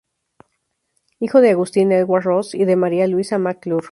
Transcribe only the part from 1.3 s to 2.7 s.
de Agustín Edwards Ross y